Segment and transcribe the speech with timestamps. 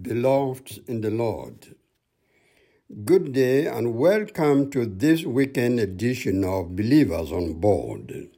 [0.00, 1.74] Beloved in the Lord,
[3.04, 8.28] good day and welcome to this weekend edition of Believers on Board.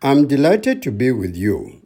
[0.00, 1.79] I'm delighted to be with you.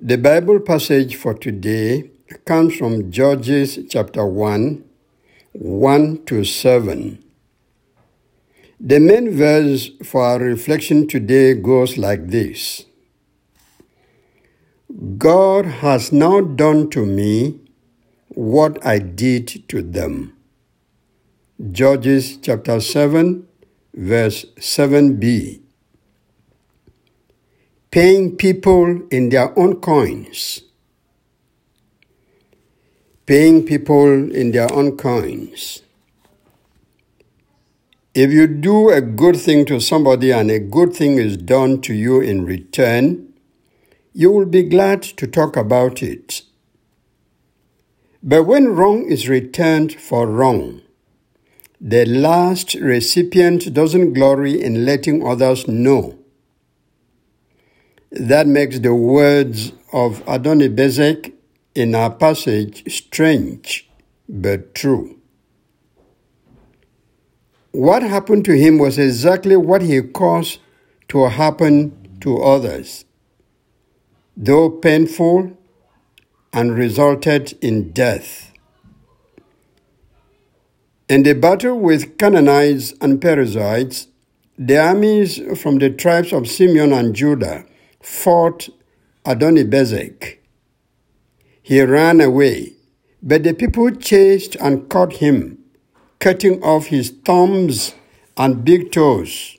[0.00, 2.12] The Bible passage for today
[2.44, 4.84] comes from Judges chapter 1,
[5.54, 7.24] 1 to 7.
[8.78, 12.84] The main verse for our reflection today goes like this.
[15.18, 17.58] God has now done to me
[18.28, 20.36] what I did to them.
[21.72, 23.48] Judges chapter 7,
[23.94, 25.67] verse 7b.
[27.90, 30.60] Paying people in their own coins.
[33.24, 35.80] Paying people in their own coins.
[38.14, 41.94] If you do a good thing to somebody and a good thing is done to
[41.94, 43.32] you in return,
[44.12, 46.42] you will be glad to talk about it.
[48.22, 50.82] But when wrong is returned for wrong,
[51.80, 56.17] the last recipient doesn't glory in letting others know.
[58.18, 61.32] That makes the words of Adoni-Bezek
[61.74, 63.88] in our passage strange
[64.28, 65.18] but true.
[67.70, 70.60] What happened to him was exactly what he caused
[71.08, 73.04] to happen to others
[74.38, 75.52] though painful,
[76.52, 78.52] and resulted in death.
[81.08, 84.06] In the battle with Canaanites and Perizzites,
[84.56, 87.64] the armies from the tribes of Simeon and Judah
[88.00, 88.68] fought
[89.24, 90.38] Adoni-Bezek.
[91.62, 92.72] He ran away,
[93.22, 95.58] but the people chased and caught him,
[96.18, 97.94] cutting off his thumbs
[98.36, 99.58] and big toes.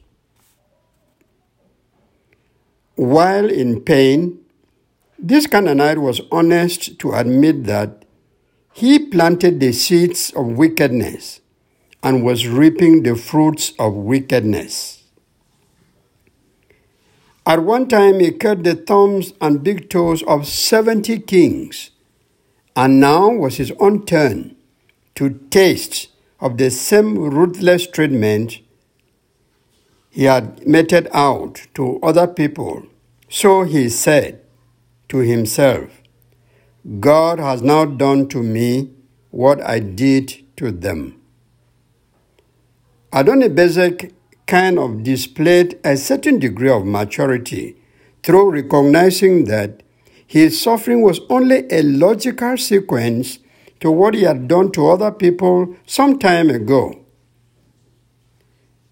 [2.96, 4.40] While in pain,
[5.18, 8.06] this Canaanite was honest to admit that
[8.74, 11.42] he planted the seeds of wickedness
[12.02, 14.99] and was reaping the fruits of wickedness.
[17.50, 21.90] At one time, he cut the thumbs and big toes of 70 kings,
[22.76, 24.56] and now was his own turn
[25.16, 26.10] to taste
[26.40, 28.60] of the same ruthless treatment
[30.12, 32.84] he had meted out to other people.
[33.30, 34.46] So he said,
[35.08, 36.04] to himself,
[37.00, 38.92] God has now done to me
[39.32, 41.20] what I did to them.
[43.12, 44.14] Adoni-Bezek
[44.50, 47.78] kind of displayed a certain degree of maturity
[48.24, 49.84] through recognizing that
[50.26, 53.38] his suffering was only a logical sequence
[53.80, 57.00] to what he had done to other people some time ago.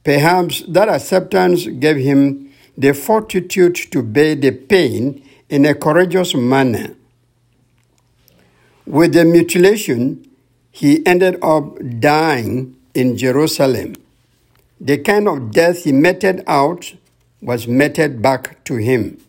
[0.03, 6.95] Perhaps that acceptance gave him the fortitude to bear the pain in a courageous manner.
[8.85, 10.25] With the mutilation,
[10.71, 13.95] he ended up dying in Jerusalem.
[14.79, 16.93] The kind of death he meted out
[17.41, 19.19] was meted back to him.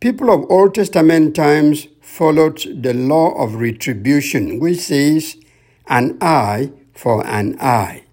[0.00, 5.36] People of Old Testament times followed the law of retribution, which says,
[5.86, 8.04] an eye for an eye.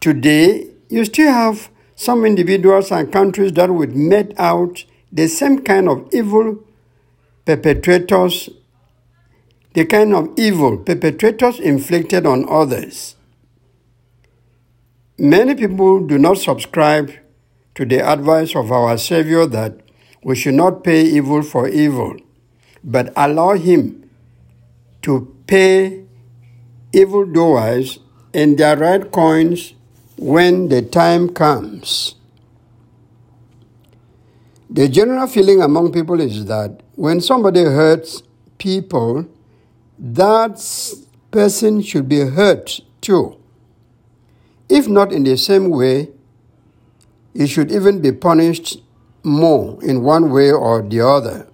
[0.00, 5.88] Today, you still have some individuals and countries that would mete out the same kind
[5.88, 6.62] of evil
[7.44, 8.50] perpetrators,
[9.74, 13.16] the kind of evil perpetrators inflicted on others.
[15.18, 17.12] Many people do not subscribe
[17.74, 19.80] to the advice of our Savior that
[20.22, 22.16] we should not pay evil for evil,
[22.84, 24.08] but allow Him
[25.02, 26.04] to pay
[26.92, 27.98] evildoers
[28.32, 29.74] in their right coins
[30.16, 32.14] when the time comes.
[34.70, 38.22] The general feeling among people is that when somebody hurts
[38.58, 39.28] people,
[39.98, 40.60] that
[41.30, 43.38] person should be hurt too.
[44.68, 46.10] If not in the same way,
[47.34, 48.82] he should even be punished
[49.22, 51.48] more in one way or the other.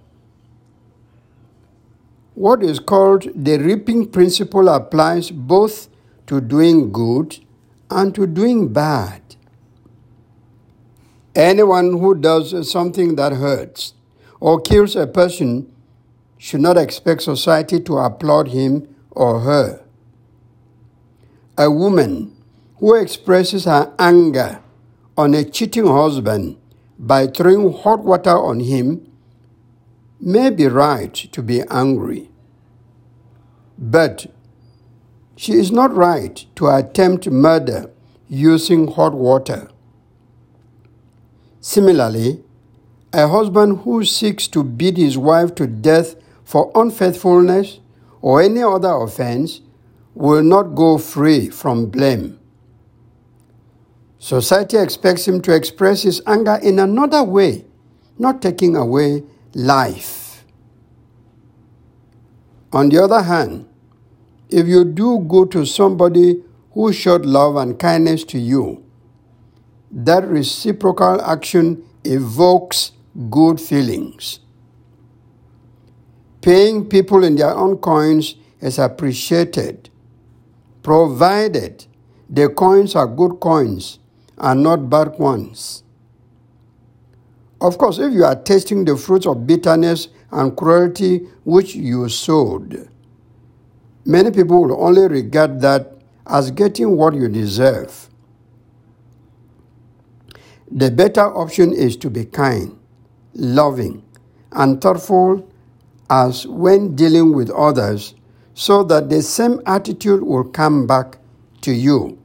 [2.35, 5.89] What is called the reaping principle applies both
[6.27, 7.39] to doing good
[7.89, 9.21] and to doing bad.
[11.35, 13.93] Anyone who does something that hurts
[14.39, 15.70] or kills a person
[16.41, 19.85] should not expect society to applaud him or her.
[21.55, 22.35] A woman
[22.79, 24.59] who expresses her anger
[25.15, 26.57] on a cheating husband
[26.97, 29.07] by throwing hot water on him
[30.19, 32.31] may be right to be angry.
[33.77, 34.25] But
[35.35, 37.91] she is not right to attempt murder
[38.27, 39.69] using hot water.
[41.59, 42.43] Similarly,
[43.13, 46.15] a husband who seeks to beat his wife to death
[46.51, 47.79] for unfaithfulness
[48.21, 49.61] or any other offense
[50.13, 52.37] will not go free from blame.
[54.19, 57.63] Society expects him to express his anger in another way,
[58.19, 60.43] not taking away life.
[62.73, 63.65] On the other hand,
[64.49, 66.43] if you do good to somebody
[66.73, 68.83] who showed love and kindness to you,
[69.89, 72.91] that reciprocal action evokes
[73.29, 74.41] good feelings.
[76.41, 79.89] Paying people in their own coins is appreciated,
[80.81, 81.85] provided
[82.29, 83.99] the coins are good coins
[84.37, 85.83] and not bad ones.
[87.59, 92.89] Of course, if you are tasting the fruits of bitterness and cruelty which you sowed,
[94.03, 95.95] many people will only regard that
[96.25, 98.09] as getting what you deserve.
[100.71, 102.79] The better option is to be kind,
[103.33, 104.03] loving,
[104.53, 105.50] and thoughtful
[106.11, 108.15] as when dealing with others
[108.53, 111.17] so that the same attitude will come back
[111.61, 112.19] to you.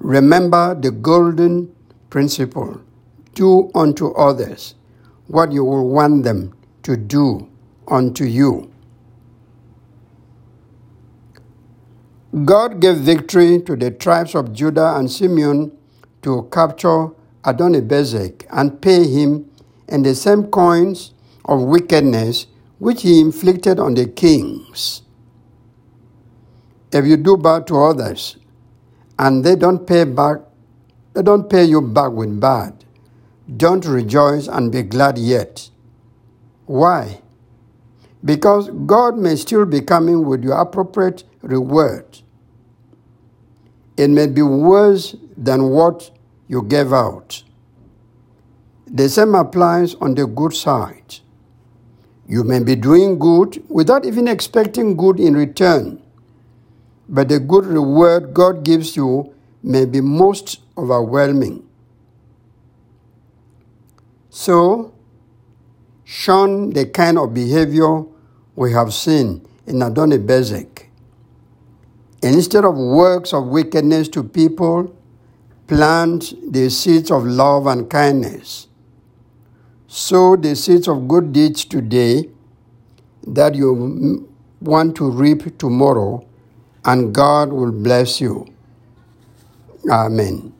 [0.00, 1.72] Remember the golden
[2.10, 2.80] principle
[3.34, 4.74] do unto others
[5.28, 6.52] what you will want them
[6.82, 7.48] to do
[7.86, 8.68] unto you.
[12.44, 15.70] God gave victory to the tribes of Judah and Simeon
[16.22, 17.10] to capture
[17.44, 19.48] Adonibezek and pay him
[19.88, 21.14] in the same coins
[21.44, 22.46] of wickedness
[22.78, 25.02] which he inflicted on the kings.
[26.92, 28.36] If you do bad to others
[29.18, 30.38] and they don't pay back,
[31.14, 32.84] they don't pay you back with bad,
[33.56, 35.70] don't rejoice and be glad yet.
[36.66, 37.20] Why?
[38.24, 42.20] Because God may still be coming with your appropriate reward.
[43.96, 46.10] It may be worse than what
[46.46, 47.42] you gave out.
[48.86, 51.20] The same applies on the good side.
[52.28, 56.02] You may be doing good without even expecting good in return,
[57.08, 61.66] but the good reward God gives you may be most overwhelming.
[64.28, 64.92] So,
[66.04, 68.04] shun the kind of behavior
[68.54, 70.84] we have seen in Adoni Bezek.
[72.22, 74.94] Instead of works of wickedness to people,
[75.66, 78.67] plant the seeds of love and kindness.
[79.90, 82.28] Sow the seeds of good deeds today
[83.26, 84.28] that you
[84.60, 86.26] want to reap tomorrow,
[86.84, 88.46] and God will bless you.
[89.90, 90.52] Amen.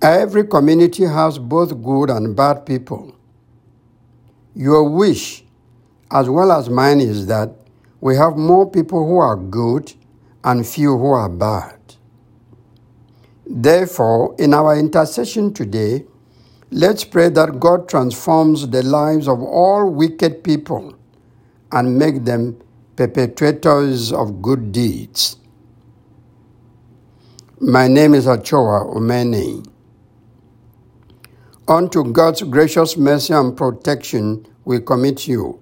[0.00, 3.16] Every community has both good and bad people.
[4.54, 5.42] Your wish,
[6.12, 7.50] as well as mine, is that
[8.00, 9.92] we have more people who are good
[10.44, 11.76] and few who are bad.
[13.44, 16.04] Therefore, in our intercession today,
[16.74, 20.96] let's pray that God transforms the lives of all wicked people
[21.70, 22.60] and make them
[22.96, 25.36] perpetrators of good deeds.
[27.60, 29.64] My name is Achoa Omeni.
[31.68, 35.60] Unto God's gracious mercy and protection we commit you.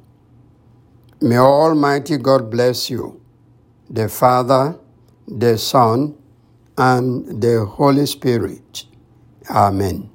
[1.21, 3.21] May Almighty God bless you,
[3.91, 4.79] the Father,
[5.29, 6.17] the Son,
[6.79, 8.87] and the Holy Spirit.
[9.51, 10.12] Amen.